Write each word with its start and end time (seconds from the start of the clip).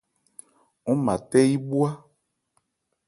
Ɔ́n 0.89 0.97
mâ 1.05 1.13
tɛ́ 1.29 1.43
yí 1.49 1.55
bhwá. 1.67 1.89